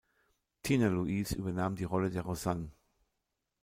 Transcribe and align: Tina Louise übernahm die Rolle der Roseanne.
Tina 0.63 0.87
Louise 0.89 1.35
übernahm 1.35 1.75
die 1.75 1.83
Rolle 1.83 2.09
der 2.09 2.23
Roseanne. 2.23 2.71